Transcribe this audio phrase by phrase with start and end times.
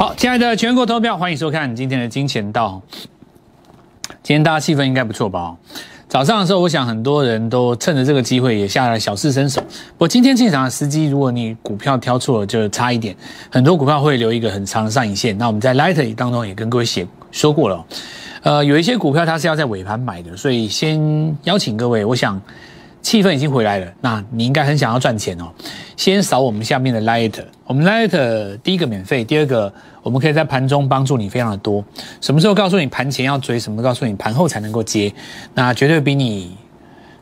[0.00, 2.80] 好，亲爱的全国投票，欢迎收看今天的金钱道。
[4.22, 5.54] 今天大家气氛应该不错吧？
[6.08, 9.62] 早上的时候，我想很多人都趁着这个机会也下了小试身手。
[9.98, 13.14] 我今天进场的时机，如果你股票挑错了，就差一点。
[13.50, 15.36] 很多股票会留一个很长的上影线。
[15.36, 17.84] 那我们在 Light 当中也跟各位写说过了，
[18.42, 22.40] 呃，有一些股票它是要在尾盘买的，所以先邀请各位，我想。
[23.02, 25.50] 气氛已经回来了，那你应该很想要赚钱哦。
[25.96, 31.84] 先扫我们下面的 Lighter，我们 Lighter 第一个免费，第二个我们可以在盘中帮助你非常的多。
[32.20, 35.12] 什么时候告诉你盘前要追，什么告诉你盘后才能够接，
[35.54, 36.56] 那绝对比你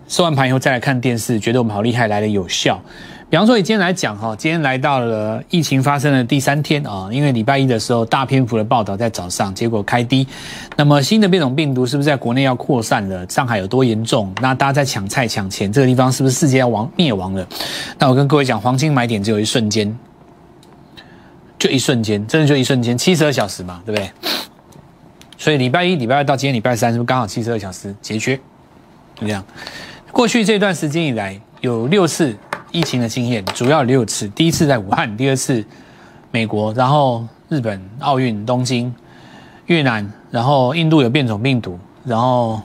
[0.07, 2.81] 收完盘以后再来看电视，觉得我们好厉害来的有效。
[3.31, 10.27] 比方说，以今天来讲哈，今天来到了疫情发生的第三天啊，因为礼拜一的时候大篇幅的报道在早上，结果开低。
[10.77, 13.29] 那么新的变种病毒是不是在国内要扩散了？
[13.29, 14.33] 上海有多严重？
[14.41, 17.47] 那大家在抢菜抢钱，这个地方是不是世界要亡灭亡了？
[17.99, 19.95] 那我跟各位讲，黄金买点只有一瞬间，
[21.59, 24.11] 就一瞬间，真的就一瞬间，七十二小时嘛，对不对？
[25.37, 28.37] 所以礼拜一、礼拜二到今天礼拜三，是不是刚好七十二小时节缺？
[29.17, 29.45] 就这样。
[30.13, 32.37] 过去这段时间以来，有六次。
[32.71, 35.65] 疫情的经验主要六次，第一次在武汉，第二次
[36.31, 38.95] 美国，然后日本奥运东京，
[39.69, 42.61] 越南，然后印度有变种病毒，然后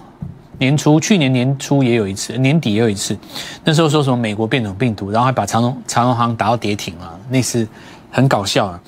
[0.57, 3.17] 年初去年年初也有一次，年底也有一次，
[3.63, 7.65] 那时候说什么美国变种病毒，然后还把长隆长隆行打到跌停了，那次
[8.13, 8.79] 很搞笑啊。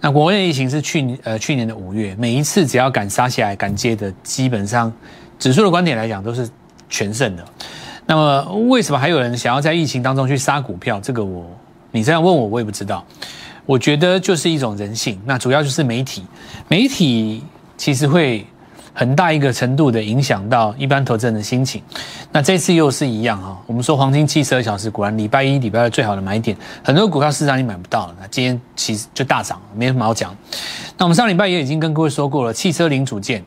[0.00, 4.92] 那国内疫情是去年呃去年的五月，每一次只要敢杀下来敢接的，基本上
[5.38, 6.48] 指数的观点来讲都是
[6.88, 7.44] 全胜的。
[8.04, 11.00] 那么为什么还有人想要在疫情当中去杀股票？
[11.00, 11.46] 这个我，
[11.92, 13.04] 你这样问我，我也不知道。
[13.64, 15.20] 我觉得就是一种人性。
[15.24, 16.24] 那主要就是媒体，
[16.66, 17.44] 媒体
[17.76, 18.44] 其实会
[18.94, 21.82] 很大一个程度的影响到一般投资人的心情。
[22.30, 23.58] 那这次又是一样哈。
[23.66, 28.16] 我们说黄金七十二小时，果然礼拜一、礼拜二最好的买点，很多股票市场你买不到了。
[28.20, 30.36] 那今天其实就大涨，没什么好讲。
[30.98, 33.42] 那我们上礼拜也已经跟各位说过了，汽车零组件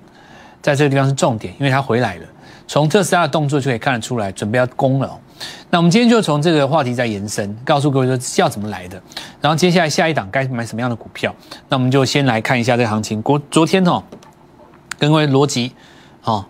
[0.61, 2.23] 在这个地方是重点，因为它回来了。
[2.67, 5.19] 从特斯拉的动作就可以看得出来，准备要攻了。
[5.69, 8.99] 那我们今天就从这个话题再延伸，告诉各位说要怎么来的。
[9.39, 11.35] 然后接下来下一档该买什么样的股票？
[11.69, 13.21] 那我们就先来看一下这个行情。
[13.21, 14.01] 昨昨天哦，
[14.99, 15.73] 各位逻辑
[16.23, 16.45] 哦，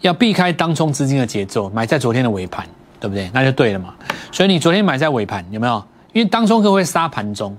[0.00, 2.66] 要避开当冲资金的节奏，买在昨天的尾盘，
[3.00, 3.30] 对不对？
[3.32, 3.94] 那就对了嘛。
[4.32, 5.82] 所以你昨天买在尾盘有没有？
[6.12, 7.56] 因为当冲客会杀盘中，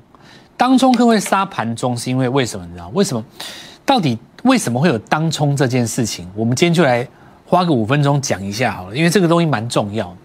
[0.57, 2.65] 当冲客会杀盘中是因为为什么？
[2.65, 3.23] 你知道为什么？
[3.85, 6.27] 到底为什么会有当冲这件事情？
[6.35, 7.07] 我们今天就来。
[7.45, 10.15] 花个五分钟讲一下好了，因为这个东西蛮重要。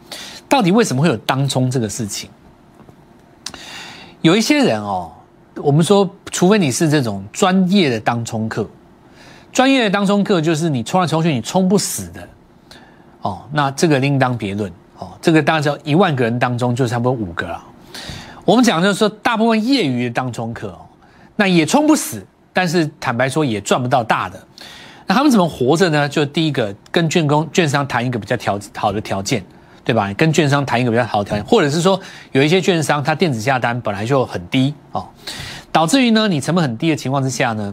[0.46, 2.28] 到底为什么会有当冲这个事情？
[4.20, 5.10] 有一些人哦，
[5.54, 8.68] 我们说，除非你是这种专业的当冲客，
[9.54, 12.28] 专业的当中客就是你冲来冲去你冲不死的
[13.22, 15.16] 哦，那这个另当别论哦。
[15.22, 17.64] 这个大家知道一万个人当中就差不多五个了。
[18.44, 20.80] 我们讲就是说，大部分业余的当中客哦，
[21.36, 24.38] 那也冲不死，但是坦白说也赚不到大的。
[25.06, 26.08] 那他们怎么活着呢？
[26.08, 29.44] 就第一个跟券工、券商谈一个比较条好的条件，
[29.84, 30.12] 对吧？
[30.14, 31.98] 跟券商谈一个比较好的条件，或者是说
[32.32, 35.06] 有一些券商它电子下单本来就很低哦，
[35.70, 37.72] 导致于呢你成本很低的情况之下呢，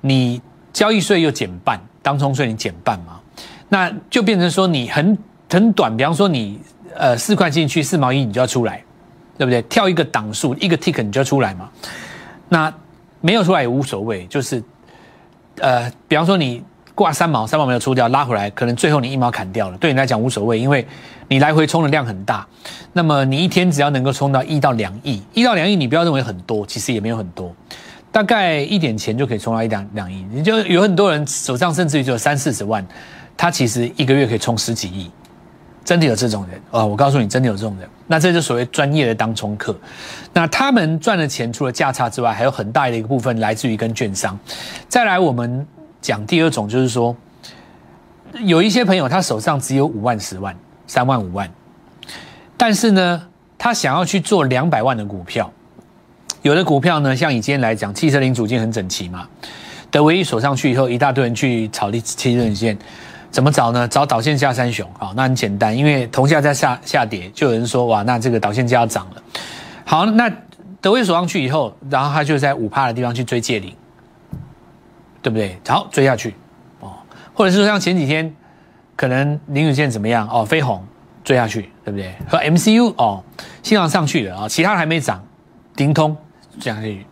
[0.00, 0.40] 你
[0.72, 3.20] 交易税又减半，当冲税你减半嘛，
[3.68, 5.16] 那就变成说你很
[5.48, 6.58] 很短，比方说你
[6.96, 8.82] 呃四块进去四毛一你就要出来，
[9.38, 9.60] 对不对？
[9.62, 11.70] 跳一个档数一个 tick 你就要出来嘛，
[12.48, 12.72] 那
[13.20, 14.62] 没有出来也无所谓，就是
[15.58, 16.62] 呃比方说你。
[16.92, 20.86] 挂三毛，三毛没有出掉，拉回来，可能最后你一毛砍掉了，对你来讲无所谓，因为
[21.28, 22.46] 你来回冲的量很大。
[22.92, 27.54] 那么你一天只要能够冲到一到两亿，一到两亿，你不要认为很多，其实也没有很多，
[28.12, 30.24] 大概一点钱就可以冲到一两两亿。
[30.30, 32.86] 你就有很多人手上甚至于只有三四十万，
[33.36, 35.10] 他其实一个月可以冲十几亿，
[35.84, 36.84] 真的有这种人啊！
[36.84, 37.88] 我告诉你，真的有这种人。
[38.06, 39.74] 那这就所谓专业的当冲客，
[40.32, 44.38] 那他们赚的钱除了价差之外，还有很大的一个部分来自于跟券商。
[44.88, 45.66] 再来我们。
[46.02, 47.14] 讲第二种就是说，
[48.44, 50.56] 有一些朋友他手上只有五万、十万、
[50.86, 51.46] 三万、五万，
[52.56, 55.52] 但是呢，他想要去做两百万的股票。
[56.42, 59.26] 有的股票呢，像以今天来讲，汽车零组件很整齐嘛。
[59.90, 62.78] 德威一锁上去以后，一大堆人去炒汽车零件，
[63.30, 63.86] 怎么找呢？
[63.88, 69.22] 找导线下三雄啊，那很简单，因为铜价在下下跌，就有人说哇，那这个导线价要涨了。
[69.84, 70.30] 好，那
[70.80, 73.74] 德威锁上去以后，然后他就在五帕的地方去追借零。
[75.22, 75.54] 对不对？
[75.68, 76.34] 好，追下去，
[76.80, 76.94] 哦，
[77.34, 78.34] 或者是说像前几天，
[78.96, 80.26] 可能林宇健怎么样？
[80.32, 80.82] 哦，飞鸿
[81.22, 82.14] 追下去，对不对？
[82.26, 83.22] 和 MCU 哦，
[83.62, 85.22] 新航上去了啊，其他还没涨，
[85.76, 86.16] 顶通
[86.60, 87.04] 追下去。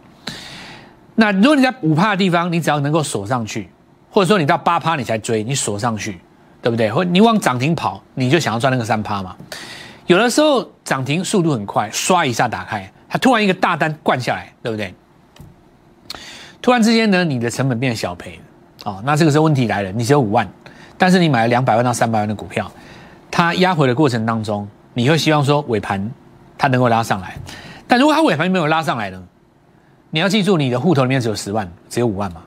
[1.16, 3.68] 那如果你在五趴的地方，你只要能够锁上去，
[4.10, 6.20] 或者说你到八趴你才追，你锁上去，
[6.62, 6.90] 对不对？
[6.92, 9.34] 或你往涨停跑，你就想要赚那个三趴嘛。
[10.06, 14.94] 有的时候涨停速度很快，刷一下打开，它突然一个大单灌下来，对不对？
[16.62, 18.40] 突然之间呢，你的成本变小赔，
[18.84, 20.48] 哦，那这个时候问题来了，你只有五万，
[20.96, 22.70] 但是你买了两百万到三百万的股票，
[23.30, 26.10] 它压回的过程当中，你会希望说尾盘
[26.56, 27.36] 它能够拉上来，
[27.86, 29.22] 但如果它尾盘没有拉上来呢，
[30.10, 32.42] 你要记住你的户头里面只有十万，只有五万嘛，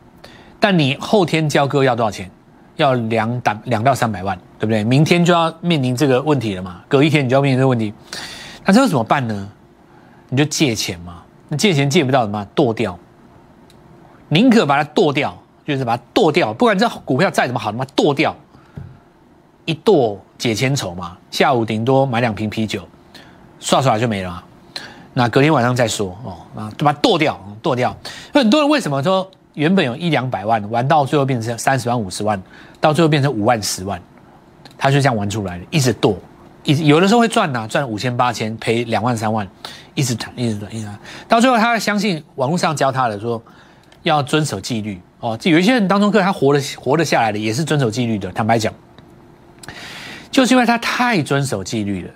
[0.59, 2.29] 但你后天交割要多少钱？
[2.77, 4.83] 要两打两到三百万，对不对？
[4.83, 7.93] 明天就要面临这个问题了嘛，隔一天你就要面临这个问题，
[8.65, 9.49] 那这怎么办呢？
[10.29, 12.97] 你就借钱嘛，那借钱借不到什么剁掉，
[14.29, 18.35] 宁可把它剁掉，就是把它剁掉，不管这股票再怎么好，他妈剁掉，
[19.65, 21.15] 一剁解千愁嘛。
[21.29, 22.87] 下午顶多买两瓶啤酒，
[23.59, 24.43] 刷刷就没了。
[25.13, 27.95] 那隔天晚上再说哦，啊，就把它剁掉，剁掉。
[28.33, 29.29] 很多人为什么说？
[29.53, 32.41] 原本有一两百万，玩到最后变成三十万、五十万，
[32.79, 34.01] 到最后变成五万、十万，
[34.77, 36.17] 他就这样玩出来的，一直剁，
[36.63, 39.45] 一直有的时候会赚呐，赚五千、八千，赔两万、三万，
[39.93, 40.87] 一直谈，一直赚，一直，
[41.27, 43.43] 到最后他相信网络上教他的说
[44.03, 48.73] 要遵守纪律哦，有一些人当中客他活得活得下来的也是遵守纪律的，坦白讲，
[50.31, 52.11] 就是因为他太遵守纪律了，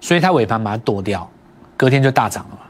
[0.00, 1.28] 所以他尾盘把它剁掉，
[1.76, 2.62] 隔天就大涨了嘛，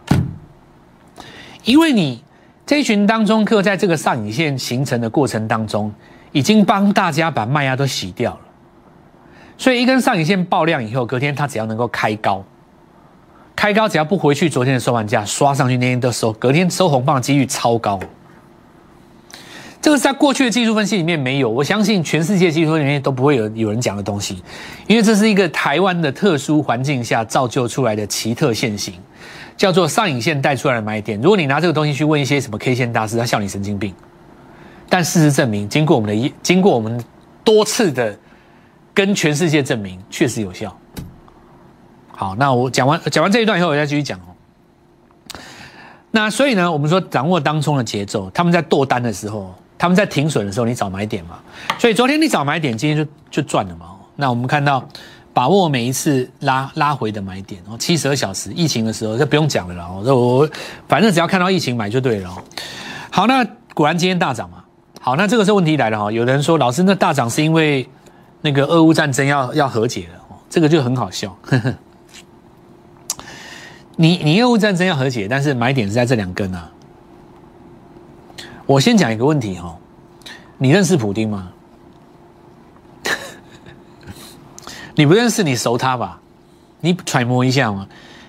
[1.65, 2.23] 因为你。
[2.67, 5.93] 这一群当中客在这个上影线形成的过程当中，
[6.31, 8.41] 已经帮大家把卖压都洗掉了，
[9.59, 12.45] 所以一根上影线爆量以后，隔天它只要能够开高，
[13.57, 17.99] 开高只要不回去昨天的收盘价，刷上去那天都收，隔天收红棒的几率超高。
[19.83, 24.43] 这个在过去的技术分析里面没有，我相信全世界技术里面都不会有有人讲的东西，
[24.87, 28.95] 因为这是一个台湾的特殊环境下造就出来的奇特现形。
[29.57, 31.21] 叫做上影线带出来的买点。
[31.21, 33.95] 如果你拿这个东西去问一些什么 K 线大师，他笑你神经病。
[34.89, 36.99] 但事实证明，经过我们的一经过我们
[37.45, 38.19] 多次的
[38.95, 40.75] 跟全世界证明，确实有效。
[42.11, 45.39] 好，那我讲完讲完这一段以后，我再继续讲哦。
[46.11, 51.39] 那所以呢，我们说掌握当冲的节奏，他们在剁单的时候，他们在停损的时候，你找买点嘛。
[51.79, 53.87] 所以昨天你找买点，今天就就赚了嘛。
[54.15, 54.87] 那我们看到。
[55.33, 60.51] 把握每一次拉拉回的买点哦，七十二小时疫情的时候就不用讲了啦哦，我
[60.89, 62.37] 反正只要看到疫情买就对了。
[63.13, 64.65] 好，那果然今天大涨嘛。
[65.01, 67.89] 好，那这个时候问题来了哈，有人说老师那大涨是因为
[68.41, 71.35] 那个俄乌战争要要和解了哦，这个就很好笑。
[73.95, 76.69] 你你俄乌战争要和解，但是买点是在这两根啊。
[78.71, 79.77] 我先讲一个问题哈，
[80.57, 81.51] 你认识普丁吗？
[84.95, 86.21] 你不认识你熟他吧？
[86.81, 87.85] 你揣摩一下嘛？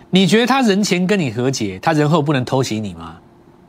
[0.10, 3.18] 你觉得他人前跟你和解，他人后不能偷袭你吗？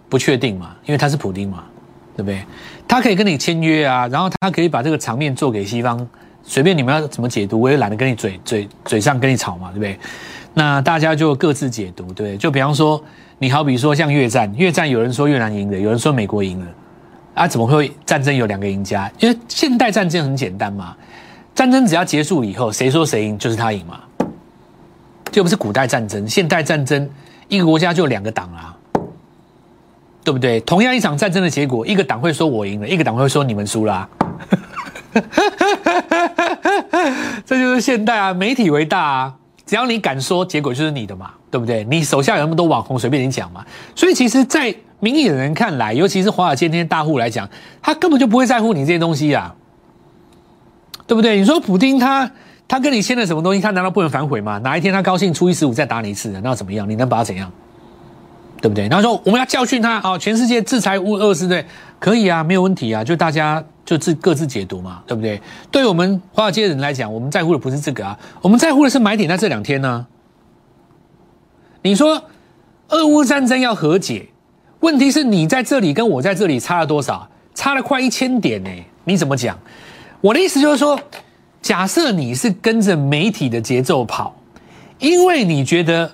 [0.08, 0.74] 不确定嘛？
[0.86, 1.64] 因为他是普丁嘛，
[2.16, 2.42] 对不对？
[2.88, 6.08] 他可以跟你签约啊，然后他可以把这个场面做给西方，
[6.42, 9.98] 随便你们要怎么解读，我也懒得跟你嘴嘴嘴上跟你吵嘛，对不对？
[10.54, 12.34] 那大家就各自解读，对？
[12.38, 13.02] 就比方说，
[13.42, 16.66] 你好比说像越战，越战有人说越南赢了，有人说美国赢了，
[17.34, 19.10] 啊，怎么会战争有两个赢家？
[19.18, 20.94] 因为现代战争很简单嘛。
[21.52, 23.98] 战争只要结束以后，谁说谁赢就是他赢嘛，
[25.32, 26.28] 就不是古代战争。
[26.28, 27.10] 现代战争，
[27.48, 28.76] 一个国家就两个党啊，
[30.22, 30.60] 对不对？
[30.60, 34.08] 同样一场战争的结果，一个党会说我赢了，一个党会说你们输了。
[37.44, 39.34] 这就是现代啊，媒体为大啊，
[39.66, 41.84] 只要你敢说，结果就是你的嘛，对不对？
[41.84, 43.62] 你手下有那么多网红，随便你讲嘛。
[43.94, 47.46] 所以其实，在民意的人看来，尤其是华尔街那些大户来讲，
[47.82, 49.54] 他根本就不会在乎你这些东西啊。
[51.06, 51.38] 对不对？
[51.38, 52.30] 你说普京他
[52.66, 53.60] 他跟你签了什么东西？
[53.60, 54.56] 他难道不能反悔吗？
[54.64, 56.88] 哪一天他高兴初一十五再打你一次，那怎么样？
[56.88, 57.52] 你能把他怎样？
[58.62, 58.88] 对不对？
[58.88, 60.16] 然后说我们要教训他啊！
[60.16, 61.66] 全世界制裁乌俄是对，
[61.98, 65.38] 可以啊，没有问题啊，就大家就自各自解读嘛，对不对？
[65.70, 70.06] 对我们华尔街的人来讲，我们在乎的不是这个啊，我们在乎的是买点在这两天呢。
[71.82, 72.22] 你说
[72.88, 74.26] 俄乌战争要和解，
[74.80, 77.28] 问题是你在这里跟我在这里差了多少？
[77.54, 78.70] 差了快一千点呢？
[79.04, 79.58] 你怎么讲？
[80.20, 80.98] 我的意思就是说，
[81.60, 84.34] 假设你是跟着媒体的节奏跑，
[84.98, 86.10] 因为你觉得，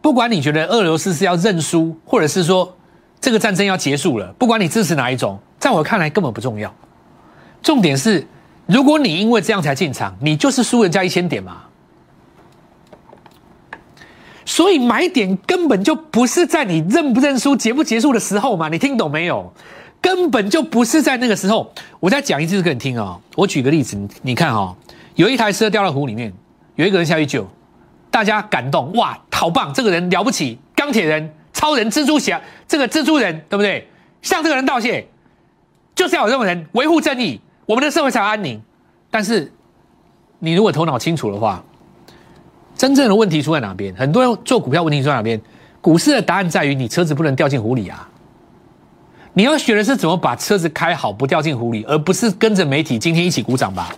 [0.00, 2.76] 不管你觉得俄罗斯是要认输，或者是说
[3.20, 6.72] 这个战争要结束了，不管你支持哪一种，在我看来根本不重要。
[7.62, 8.26] 重点是，
[8.66, 11.62] 如果你因为这样才进场，你就是输人家一千点嘛。
[14.46, 18.70] 所以买点根本就不是在你认不认输、结不结束的时候嘛。
[18.70, 19.52] 你听懂没有？
[20.00, 23.18] 根本就不是在那个时候，我再讲一次给你听啊！
[23.34, 24.74] 我举个例子，你看哈，
[25.16, 26.32] 有一台车掉到湖里面，
[26.76, 27.44] 有一个人下去救，
[28.08, 33.88] 大家感动哇，好棒，这个人了不起，钢铁人、超人、蜘蛛侠，这个蜘蛛人对不对？
[34.22, 35.04] 向这个人道谢，
[35.94, 38.62] 就是要有这种人维护正义，我们的社会才安宁。
[39.10, 39.50] 但是
[40.38, 41.64] 你如果头脑清楚的话，
[42.76, 43.94] 真正的问题出在哪边？
[43.94, 45.40] 很多人做股票问题出在哪边？
[45.80, 48.08] 股市的答案在于你车子不能掉进湖里啊。
[49.32, 53.94] 你要学的是怎么把车子开好，不掉进湖里，而不是跟着媒体今天一起鼓掌吧。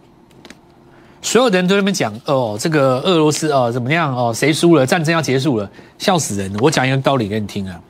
[1.23, 5.68] 所有的人都在那边讲哦，这个俄罗斯哦怎么样哦，谁输了，战争要结束了，
[5.99, 6.54] 笑死人！
[6.61, 7.80] 我讲一个道理给你听啊，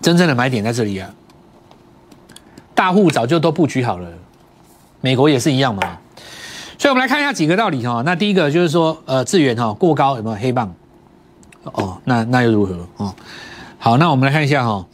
[0.00, 1.10] 真正的买点在这里啊，
[2.74, 4.08] 大户早就都布局好了，
[5.00, 5.98] 美国也是一样嘛。
[6.86, 8.00] 所以，我们来看一下几个道理哈。
[8.06, 10.72] 那第一个就是说，呃，资源哈过高有没有黑棒？
[11.64, 12.86] 哦，那那又如何？
[12.98, 13.12] 哦，
[13.76, 14.86] 好，那我们来看一下哈。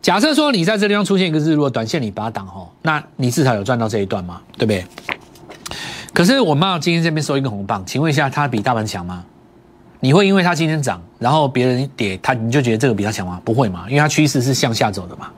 [0.00, 4.86] 假设说你在这地方出现一个日落，短线你把它挡哈，那你至少有赚到这一段嘛，对不对？
[6.12, 9.24] 可是我们今天这边收一个红棒，请问一下，它比大盘强吗？
[9.98, 13.42] 你会因为它今天涨，然后别人跌，它你就觉得这个比它强吗？
[13.44, 15.32] 不会嘛，因为它趋势是向下走的嘛，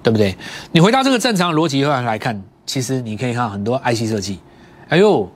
[0.00, 0.36] 对不对？
[0.70, 4.38] 你回到这个正常的逻辑来来看，其实你可以看很多 IC 设计，
[4.90, 5.28] 哎呦，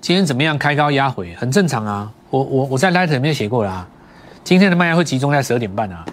[0.00, 0.56] 今天怎么样？
[0.56, 2.10] 开高压回，很正常啊。
[2.30, 3.88] 我我我在 Light 里面写过了啊，
[4.42, 6.04] 今天的卖压会集中在十二点半啊，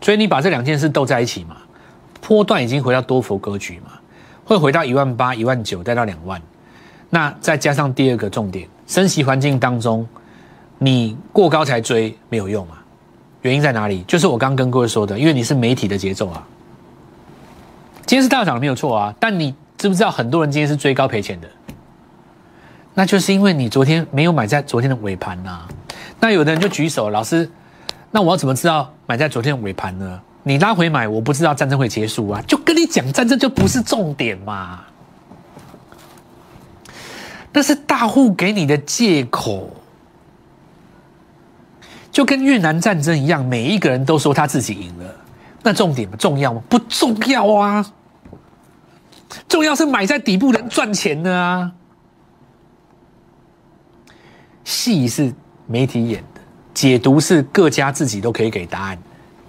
[0.00, 1.56] 所以你把这两件事斗在一起嘛，
[2.20, 3.92] 波段已经回到多佛格局嘛。
[4.44, 6.40] 会回到一万八、一万九，再到两万。
[7.08, 10.04] 那再加上第二个重点，升息环境当中，
[10.78, 12.82] 你过高才追没有用啊。
[13.42, 14.02] 原因在哪里？
[14.08, 16.44] 就是我刚跟各位说的，因为你是媒体的节奏啊。
[18.06, 21.48] 今天是大涨没有错啊，但你知不知道很多人今天是追高赔钱的？
[22.92, 25.66] 那就是因为你昨天没有买在昨天的尾盘呐。
[26.20, 27.50] 那有的人就举手，老师，
[28.10, 30.20] 那我要怎么知道买在昨天的尾盘呢？
[30.42, 32.42] 你拉回买，我不知道战争会结束啊！
[32.46, 34.80] 就跟你讲，战争就不是重点嘛。
[37.50, 39.70] 那是大户给你的借口，
[42.12, 45.06] 就跟越南战争一样，每一个人都说他自己赢了。
[45.62, 46.62] 那重点重要吗？
[46.68, 47.86] 不重要啊！
[49.48, 51.72] 重要是买在底部能赚钱的啊。
[54.64, 55.32] 戏是
[55.66, 56.40] 媒体演的，
[56.72, 58.98] 解读是各家自己都可以给答案。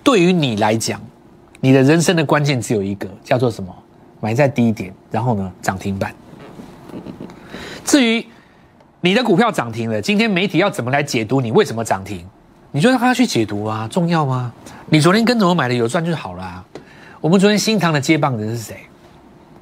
[0.03, 0.99] 对于你来讲，
[1.59, 3.75] 你的人生的关键只有一个，叫做什么？
[4.19, 6.13] 买在低点，然后呢涨停板。
[7.83, 8.25] 至于
[8.99, 12.25] 你的股票涨停了，今天媒体要怎么来解读你为什么涨停？
[12.71, 14.53] 你就让他去解读啊，重要吗？
[14.87, 16.65] 你昨天跟着我买的有赚就好了。
[17.19, 18.77] 我们昨天新塘的接棒人是谁？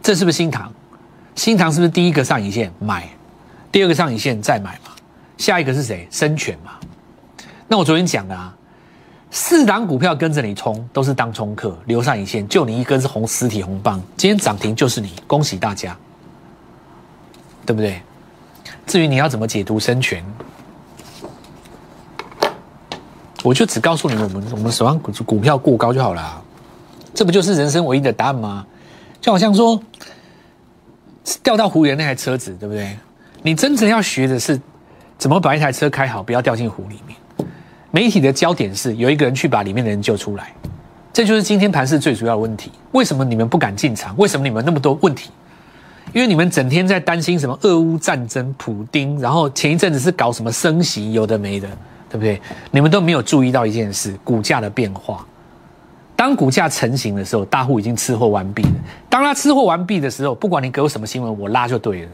[0.02, 0.72] 这是不是新塘？
[1.36, 3.08] 新塘是不是第一个上影线买，
[3.72, 4.92] 第二个上影线再买嘛？
[5.38, 6.08] 下一个是谁？
[6.12, 6.72] 生全嘛？
[7.68, 8.56] 那我昨天讲的啊。
[9.32, 15.96] 四档股票跟着你冲，都是当冲客，留上影线，就你一根是红实体红棒，今天涨停就是你，恭喜大家，
[17.64, 18.02] 对不对？
[18.88, 20.26] 至于你要怎么解读生权，
[23.44, 26.42] 我就只告诉你们，我们我们手上股股票过高就好了，
[27.14, 28.66] 这不就是人生唯一的答案吗？
[29.22, 29.82] 就好像说
[31.44, 32.98] 掉到湖里的那台车子，对不对？
[33.42, 34.60] 你真正要学的是
[35.18, 37.16] 怎么把一台车开好，不要掉进湖里面。
[37.92, 40.54] 媒体的焦点是有一个人去把里面的人救出来，
[41.12, 42.72] 这就是今天盘市最主要的问题。
[42.92, 44.16] 为什么你们不敢进场？
[44.18, 45.32] 为什么你们那么多问题？
[46.14, 51.68] 因为你们整天在担心什么俄乌战争、普丁，然后前一阵子是搞什么升息，有的没的，
[52.10, 52.42] 对不对？
[52.72, 55.26] 你们都没有注意到一件事：股价的变化。
[56.20, 58.72] 当股价成型的时候，大户已经吃货完毕了。
[59.10, 62.12] 当他吃货完毕的时候，不管你给我什么新闻，我拉就对了。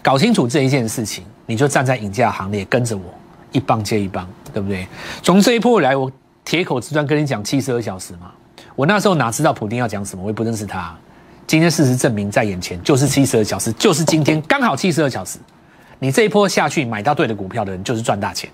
[0.00, 3.02] 搞清楚这一件事情，你就站在赢家行列，跟着我。
[3.50, 4.86] 一棒接一棒，对不对？
[5.24, 6.08] 从这一波来，我
[6.44, 8.30] 铁口直断跟你讲七十二小时嘛。
[8.76, 10.94] 我那时候哪知道普丁要讲什么，我也不认识他。
[11.48, 15.40] 今天事实证明在眼前，就是七十二小时，就是今天刚好七十二小时。
[15.98, 18.48] 你这一波下去买到对的股票的人，就是赚大钱。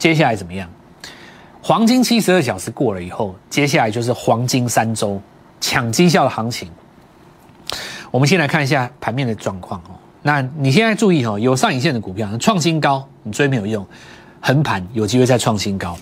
[0.00, 0.68] 接下来怎么样？
[1.62, 5.20] 黄金七十二小时过了以后，接下来就是黄金三周
[5.60, 6.68] 抢绩效的行情。
[8.10, 9.92] 我们先来看一下盘面的状况哦。
[10.22, 13.86] 那你现在注意哦，有上影线的股票创新高，你追没有用，
[14.40, 15.96] 横盘有机会再创新高。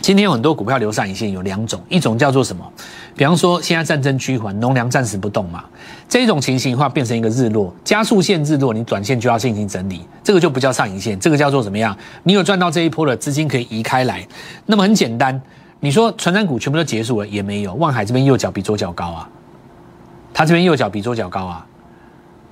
[0.00, 2.64] 今天有很多股票留上影线，有两种，一种叫做什么？
[3.16, 5.64] 比方说现在战争趋缓，农粮暂时不动嘛，
[6.08, 11.96] 这种情形的话变成一个日落，加速线日落，你短线就要进行整理，这个就不叫上影线，这个叫做怎么样？
[12.24, 14.26] 你有赚到这一波的资金可以移开来。
[14.66, 15.40] 那么很简单，
[15.80, 19.28] 你说传染股全部都结束了也没有，望海这边右脚比左脚高啊，
[20.34, 21.66] 它这边右脚比左脚高啊，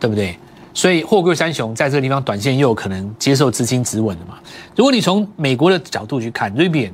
[0.00, 0.38] 对不对？
[0.74, 4.38] 所以货柜三雄在这个地方短线又有可能接受资金止稳的嘛？
[4.74, 6.90] 如果你从美国的角度去看瑞比，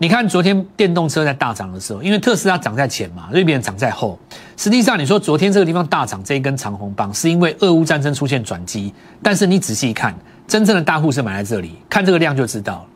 [0.00, 4.16] 你看昨天电动车在大涨的时候，因为特斯拉涨在前嘛，瑞比涨在后。
[4.56, 8.94] 实际上你说昨天这个地方大涨这一根长红棒，是因为俄乌战争出现转机。
[9.20, 10.14] 但是你仔细一看，
[10.46, 12.86] 真正的大户是买在这里，看这个量就知道了。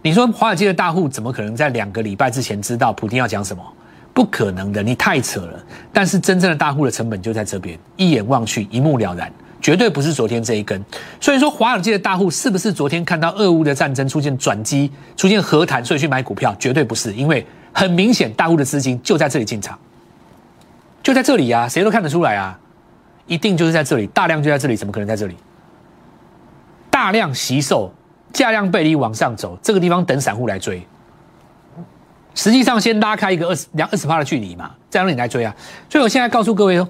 [0.00, 3.62] 你说华尔街的大户怎么可能在两个礼拜之前知道普京要讲什么？
[4.14, 5.60] 不可能的，你太扯了。
[5.92, 9.32] 但是真正的大户的成本就在这边，一眼望去一目了然。
[9.60, 10.82] 绝对不是昨天这一根，
[11.20, 16.54] 所以说华尔街的大户是不是昨天看到俄乌的战争出现转机、出现和谈，所以去买股票？
[16.58, 19.78] 绝对不是，因为很明显，大户的资金就在这里进场，
[21.02, 22.58] 就在这里啊，谁都看得出来啊，
[23.26, 25.36] 一定就是在这里，大量就在这里，怎么可能在这里？
[26.90, 27.92] 大量吸售，
[28.32, 30.86] 价量背离往上走，这个地方等散户来追。
[32.34, 35.54] 实际上，先拉开一个二十两二十趴的距离嘛，再让你来追啊。
[35.90, 36.88] 所以我现在告诉各位哦，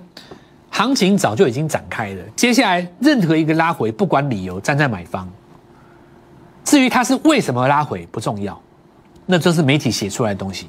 [0.71, 5.29] 行情早就已经展开了，接下来任何一个拉回，不管理由，站在买方。
[6.65, 8.61] 至于它是为什么拉回不重要，
[9.27, 10.69] 那就是媒体写出来的东西，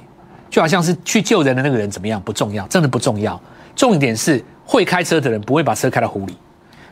[0.49, 3.39] 就好像是去救人的那个人怎么样不重要，真的不重要。
[3.75, 6.35] 重点是会开车的人不会把车开到湖里。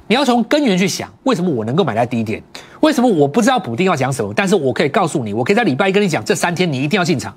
[0.07, 2.41] 你要从根源去想，为什么我能够买在低点？
[2.81, 4.33] 为什么我不知道补丁要讲什么？
[4.33, 7.35] 但是我可以告诉你，我可以在礼拜一跟你讲，这三天你一定要进场。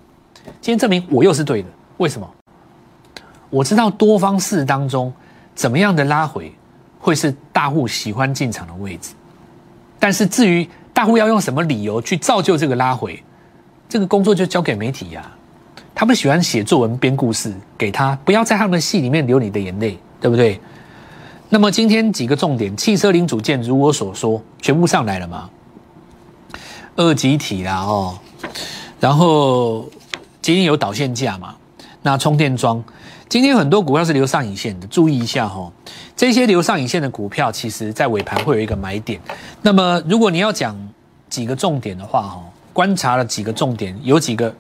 [0.61, 2.29] 今天证明我又是对的，为什么？
[3.49, 5.13] 我知道多方式当中
[5.61, 6.51] 怎么样的拉回
[6.99, 9.11] 会是大户喜欢进场的位置，
[9.99, 10.67] 但是至于。
[10.93, 13.23] 大户要用什么理由去造就这个拉回？
[13.89, 15.23] 这个工作就交给媒体呀。
[15.95, 20.61] 他们喜欢写作文、编故事，给他不要在他们的戏里面流你的眼泪，对不对？
[21.49, 25.49] 那么今天几个重点，汽车零组件如我所说，全部上来了吗？
[26.97, 28.19] 二级体啦哦，
[28.99, 29.89] 然后
[30.43, 31.55] 今天有导线架嘛？
[32.03, 32.83] 那充电桩，
[33.31, 35.71] 今天很多股票是留上影线的，注意一下哈。
[36.17, 39.21] 这些留上影线的股票，其实在尾盘会有一个买点。
[39.63, 40.77] 那么，如果你要讲
[41.29, 44.53] 几个重点的话，哈，观察了几个重点，有几个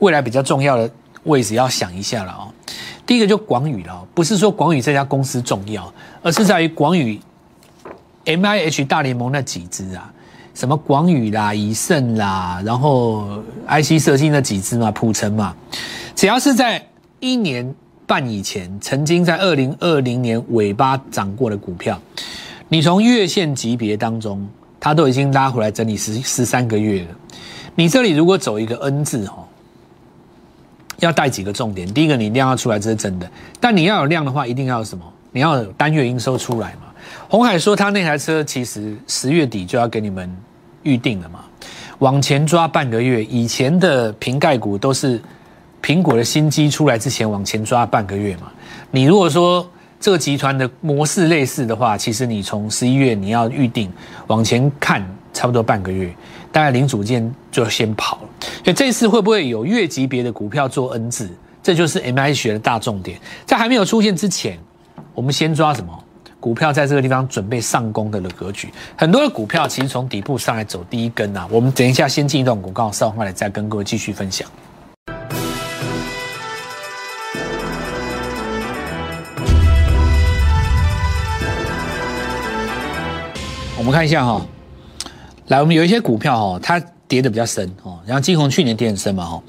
[0.00, 0.90] 未来比较重要的
[1.22, 2.50] 位置要想一下了哦。
[3.06, 7.20] 第一个就广宇了，不是说广宇这家公司重要，而是在于广宇
[8.24, 10.12] M I H 大联盟那几只啊，
[10.54, 15.54] 什么广宇啦、以盛啦，然后 I C 设计那几只嘛，普成嘛，
[16.16, 16.84] 只要是在
[17.20, 17.72] 一年。
[18.08, 22.00] 半以前曾经在二零二零年尾巴涨过的股票，
[22.68, 24.48] 你从月线级别当中，
[24.80, 27.08] 它都已经拉回来整理十十三个月了。
[27.74, 29.46] 你这里如果走一个 N 字哈，
[31.00, 31.86] 要带几个重点。
[31.92, 33.30] 第一个，你量要出来，这是真的。
[33.60, 35.04] 但你要有量的话，一定要什么？
[35.30, 36.88] 你要有单月营收出来嘛。
[37.28, 40.34] 红海说他那台车其实十月底就要给你们
[40.82, 41.44] 预定了嘛，
[41.98, 43.22] 往前抓半个月。
[43.24, 45.20] 以前的瓶盖股都是。
[45.88, 48.52] 苹果的新机出来之前往前抓半个月嘛？
[48.90, 49.66] 你如果说
[49.98, 53.90] 这个集团的模式类似的话，其实你从十一月你要预定
[54.26, 56.14] 往前看差不多半个月，
[56.52, 58.28] 大概零组件就先跑了。
[58.62, 61.30] 所以这次会不会有月级别的股票做 N 字？
[61.62, 63.18] 这就是 M I 学的大重点。
[63.46, 64.58] 在还没有出现之前，
[65.14, 65.90] 我们先抓什么
[66.38, 68.68] 股票在这个地方准备上攻的格局？
[68.94, 71.48] 很多的股票其实从底部上来走第一根啊。
[71.50, 74.46] 我们等一下先进一段广告，稍后来再跟各位继续分享。
[83.88, 84.46] 们看一下哈，
[85.46, 89.42] 来，我们有一些股票哈，它跌的比较深哦，然后金红去年跌很深嘛哈，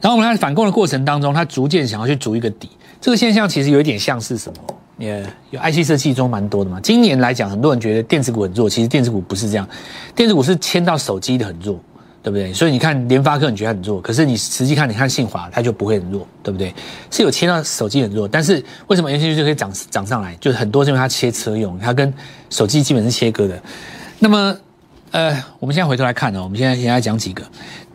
[0.00, 4.74] 然后我们看反攻的过程当中，它逐渐想要去筑一个底，这个现象其实有一点像是什么？
[4.96, 6.78] 也有 IC 设计中蛮多的嘛。
[6.80, 9.68] 今年来讲，很多人觉得电子股很弱，其实电子股不是这样，
[10.14, 11.80] 电子股是牵到手机的很弱，
[12.22, 12.52] 对不对？
[12.52, 16.74] 所以你看联发科你觉得很弱，可是你实际看，你看信华它就不会很弱，对不对？
[17.10, 20.36] 是有切到手机很弱，但是为什么 IC 就可以涨涨上来？
[20.40, 22.12] 就是很多是因为它切车用，它跟
[22.50, 23.60] 手机基本是切割的。
[24.18, 24.56] 那么，
[25.12, 27.42] 呃，我们现在回头来看呢，我们现在现在讲几个，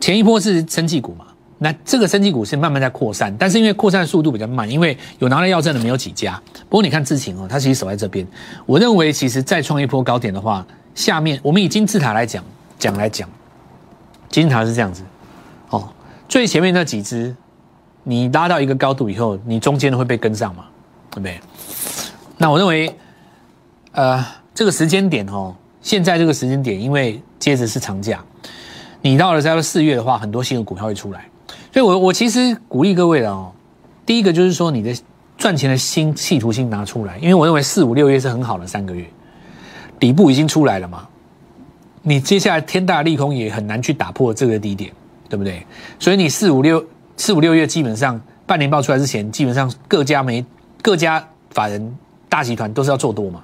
[0.00, 1.26] 前一波是生技股嘛，
[1.58, 6.40] 那这个生技股是慢慢在扩散，但是因为扩散速度比较慢，因为有拿到药证的没有几家。
[6.68, 8.26] 不过你看智勤哦，它其实守在这边。
[8.66, 12.44] 我认为其实再创一波高点的话，下面我们以金字塔来讲
[12.76, 13.28] 讲来讲，
[14.28, 15.02] 金字塔是这样子，
[15.70, 15.88] 哦，
[16.28, 17.34] 最前面那几只，
[18.02, 20.64] 你拉到一个高度以后，你中间的会被跟上嘛，
[21.10, 21.40] 对不对？
[22.36, 22.94] 那我认为，
[23.92, 25.54] 呃，这个时间点哦。
[25.82, 28.18] 现在这个时间点，因为接着是长假，
[29.00, 31.28] 你到了在四月的话，很多新的股票会出来，
[31.72, 33.52] 所以我我其实鼓励各位的哦，
[34.04, 34.92] 第一个就是说你的
[35.38, 39.08] 赚钱的心企图心拿出来，因为我认为四五六月是很好的三个月，
[40.00, 41.06] 底部已经出来了嘛，
[42.08, 44.92] 你接下来天大利空也很难去打破这个低点，
[45.28, 45.66] 对不对？
[45.98, 46.84] 所以你四五六
[47.16, 50.44] 四五六月基本上半年报出来之前，基本上各家没
[50.80, 53.42] 各家法人大集团都是要做多嘛。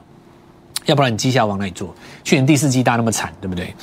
[0.87, 1.93] 要不然你绩效往哪里做？
[2.23, 3.75] 去年第四季大那么惨，对不对？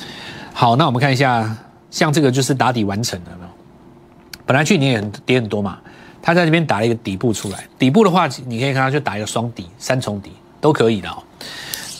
[0.54, 1.54] 好，那我们看一下，
[1.90, 3.50] 像这个就是打底完成了，没有？
[4.46, 5.78] 本来去年也很跌很多嘛，
[6.22, 7.66] 它在这边打了一个底部出来。
[7.78, 11.22] 底部的话，你可以看到就打一个双底、三重底都可以的哦。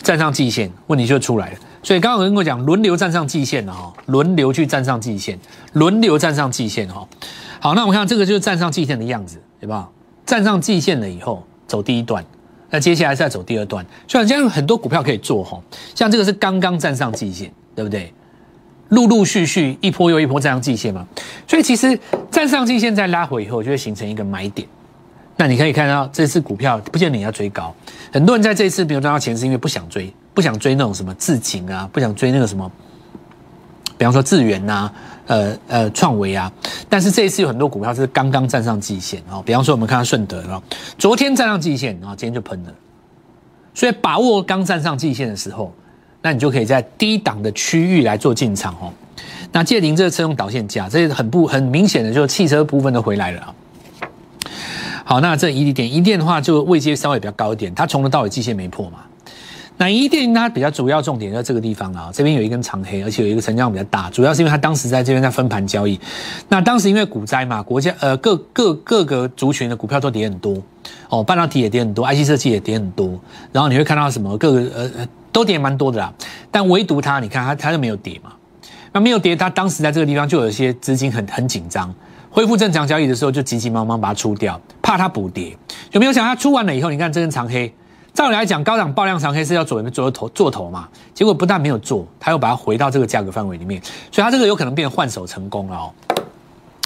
[0.01, 1.57] 站上季线，问题就出来了。
[1.83, 5.39] 所以刚刚有跟我讲，轮流站上季线的哈，轮流去站上季线，
[5.73, 7.07] 轮流站上季线哈。
[7.59, 9.89] 好，那我们看这个就是站上季线的样子，对吧？
[10.25, 12.23] 站上季线了以后，走第一段。
[12.69, 15.61] 那接下来再走第二段，所以这样很多股票可以做哈，
[15.93, 18.13] 像这个是刚刚站上季线，对不对？
[18.89, 21.05] 陆陆续续一波又一波站上季线嘛，
[21.47, 24.67] 所以其实站上季线再拉回以后，就会形成一个买点。
[25.35, 27.75] 那你可以看到这次股票不见得你要追高，
[28.13, 32.71] 很多人在这一次没有赚到钱，是因为不想追，不想追那种什么智景啊，不想追那个什么，
[33.97, 34.91] 比方说智源呐，
[35.27, 36.51] 呃呃创维啊。
[36.89, 40.61] 但是这一次有很多股票是刚刚站上季线啊，比方说我们看到顺德啊，
[40.97, 42.73] 昨天站上季线啊，今天就喷了。
[43.73, 45.73] 所以把握刚站上季线的时候。
[46.23, 48.93] 那你就可以在低档的区域来做进场哦。
[49.51, 53.55] 那借零这个车用导线架，这是很不很明显的，就是汽车部分都回来了啊。
[55.03, 58.99] 好，那这一点一电的话，就位阶稍微比较高一点，它从头到尾季线没破嘛。
[59.81, 65.99] 那一电它比较主要重点在这个地方啊，这边有一根长黑，而且有一个成交量比较大，主要是因为它当时在这边在分盘交易。
[66.49, 70.55] 那当时因为股灾嘛，国家呃各各各个族群的股票都跌很多
[71.09, 73.19] 哦，半导体也跌很多，IC 设计也跌很多，
[73.51, 75.07] 然后你会看到什么各个呃呃。
[75.31, 76.13] 都跌蛮多的啦，
[76.51, 78.33] 但唯独它，你看它它就没有跌嘛。
[78.91, 81.91] 那没有跌，它当时在这个地方就有一些资金很很紧张，
[82.29, 85.57] 恢复正常交易的时候就急急忙忙把它出掉，怕它补跌。
[85.93, 87.73] 有没有想它出完了以后，你看这根长黑，
[88.13, 95.91] 照理来讲高档爆量长黑是要左左右头做头嘛，结果不但没有做，它又把它回到这个价格范围里面，所以它这个有可能变换手成功了哦。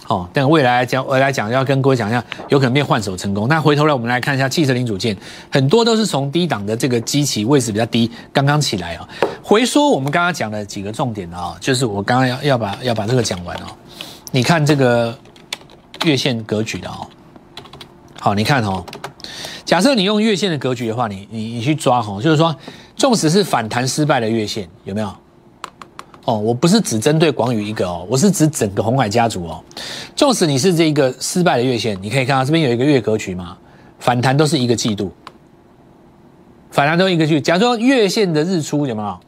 [0.07, 3.47] 哦，但未来讲，我来讲要跟各位讲一下，有可能变换手成功。
[3.47, 5.17] 那回头来，我们来看一下汽车零组件，
[5.51, 9.09] 很多都是从低档的这个机器位置比较低，刚刚起来啊。
[9.41, 13.65] 回说我们刚刚讲的几个重点啊，就是我刚刚要要把要把这个讲完哦。
[14.29, 15.17] 你看这个
[16.03, 17.07] 月线格局的哦，
[18.19, 18.85] 好，你看哦，
[19.65, 22.55] 假设你用月线的格局的话，你你你去抓哦，就是说，
[22.95, 25.11] 纵使是反弹失败的月线，有没有？
[26.25, 29.63] 哦，我不是只针对广宇一个哦，我是指整个红海家族哦。
[30.15, 33.57] 纵使你是这一个失败的月线，你可以看到这边有一个月格局嘛，
[33.99, 35.11] 反弹都是一个季度，
[36.69, 37.41] 反弹都一个季。
[37.41, 39.19] 假如说月线的日出有没有？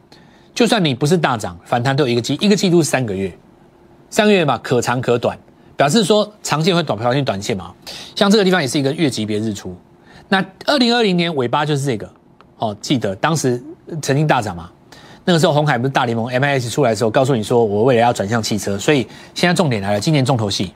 [0.54, 3.36] 就算你不是大涨，反弹都有一个季，一个季度三个月，
[4.10, 5.38] 三个月嘛，可长可短，
[5.76, 7.72] 表示说长线会短，表现短线嘛。
[8.14, 9.76] 像这个地方也是一个月级别日出。
[10.28, 12.10] 那二零二零年尾巴就是这个
[12.58, 13.62] 哦，记得当时
[14.02, 14.70] 曾经大涨嘛。
[15.24, 20.72] 那个时候，红海不是大联盟 M I S 出来的时候，告诉你说我未来要转向汽车，所以现在重点来了，今年重头戏，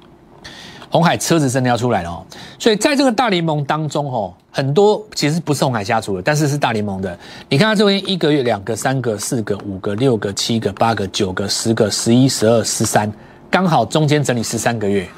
[0.91, 2.27] 红海车子真的要出来了哦。
[2.59, 7.19] 所以在这个大联盟当中，哦，很多其实不是红海家族的，但是是大联盟的。
[7.49, 13.11] 你看它这边一个月、两个、三个、四个、五个、六个、七个、八个、九个、十个、十一、十二、十三，
[13.51, 15.09] 刚好中间整理十三个月，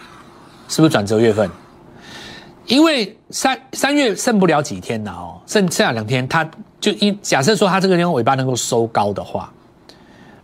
[0.69, 1.51] 是不是转折月份？
[2.67, 6.49] 因为三三月剩不了几天了哦，剩剩下两天，它
[6.81, 9.53] 就一假设说它这个地方尾巴能够收高的话，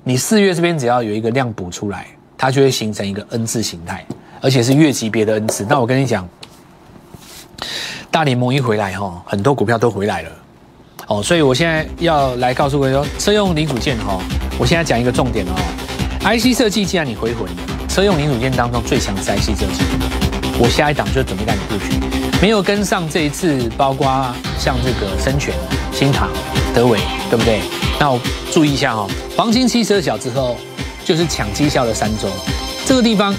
[0.04, 2.06] 你四月这边只要有一个量补出来，
[2.37, 4.04] 它就会形成一个 N 字形态，
[4.40, 5.66] 而且是月级别的 N 字。
[5.68, 6.28] 那我跟你讲，
[8.11, 10.30] 大联盟一回来哈，很多股票都回来了
[11.06, 14.20] 哦，所以我现在要来告诉各位说，车用零组件哈，
[14.59, 15.52] 我现在讲一个重点哦
[16.20, 17.48] ，IC 设计既然你回魂，
[17.88, 20.30] 车用零组件当中最强是 IC 设计。
[20.62, 21.99] 我下一档就准备带你布局，
[22.42, 24.07] 没有跟上这一次，包括
[24.59, 25.55] 像这个深全、
[25.90, 26.29] 新唐、
[26.75, 26.99] 德伟，
[27.31, 27.62] 对不对？
[27.99, 28.20] 那我
[28.53, 30.59] 注意一下哦，黄金七十二小时后
[31.03, 32.29] 就是抢绩效的三周，
[32.85, 33.35] 这个地方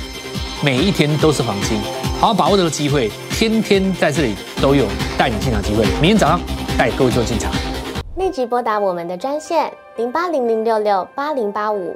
[0.64, 1.80] 每一天都是黄金，
[2.20, 5.86] 好好把握这个机会，天天在这里都有带你进场机会。
[6.02, 6.42] 明天早上
[6.76, 7.52] 带各位做进场，
[8.16, 11.96] 立即拨打我们的专线零八零零六六八零八五。